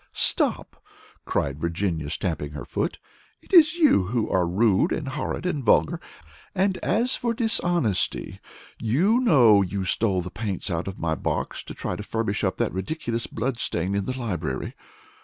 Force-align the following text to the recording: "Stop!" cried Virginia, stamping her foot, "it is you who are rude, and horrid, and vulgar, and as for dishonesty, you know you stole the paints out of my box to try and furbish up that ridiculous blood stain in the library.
"Stop!" 0.13 0.83
cried 1.25 1.59
Virginia, 1.61 2.09
stamping 2.09 2.53
her 2.53 2.65
foot, 2.65 2.97
"it 3.43 3.53
is 3.53 3.75
you 3.75 4.05
who 4.07 4.27
are 4.31 4.47
rude, 4.47 4.91
and 4.91 5.09
horrid, 5.09 5.45
and 5.45 5.63
vulgar, 5.63 5.99
and 6.55 6.77
as 6.79 7.15
for 7.15 7.35
dishonesty, 7.35 8.39
you 8.79 9.19
know 9.19 9.61
you 9.61 9.85
stole 9.85 10.21
the 10.21 10.31
paints 10.31 10.71
out 10.71 10.87
of 10.87 10.97
my 10.97 11.13
box 11.13 11.61
to 11.65 11.75
try 11.75 11.93
and 11.93 12.03
furbish 12.03 12.43
up 12.43 12.57
that 12.57 12.73
ridiculous 12.73 13.27
blood 13.27 13.59
stain 13.59 13.93
in 13.93 14.05
the 14.05 14.17
library. 14.19 14.73